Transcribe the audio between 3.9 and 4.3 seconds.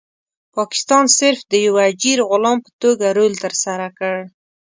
کړ.